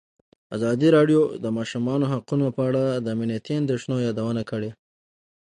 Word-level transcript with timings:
ازادي 0.55 0.87
راډیو 0.97 1.21
د 1.27 1.31
د 1.43 1.45
ماشومانو 1.57 2.05
حقونه 2.13 2.47
په 2.55 2.61
اړه 2.69 2.83
د 3.03 3.07
امنیتي 3.15 3.53
اندېښنو 3.61 3.95
یادونه 4.07 4.41
کړې. 4.51 4.69